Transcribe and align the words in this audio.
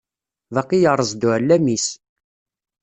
Baqi 0.53 0.77
yerreẓ-d 0.79 1.21
uɛellam-is. 1.27 1.87